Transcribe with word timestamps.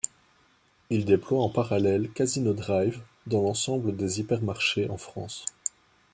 Il 0.89 1.05
déploie 1.05 1.43
en 1.43 1.49
parallèle 1.49 2.09
Casino 2.09 2.53
Drive 2.53 3.03
dans 3.27 3.43
l'ensemble 3.43 3.95
des 3.95 4.19
hypermarchés 4.19 4.89
en 4.89 4.97
France. 4.97 5.45